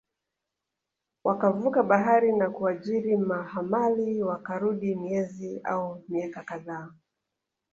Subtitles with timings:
[1.23, 6.91] wakavuka bahari na kuajiri mahamali Wakarudi miezi au miaka kadhaa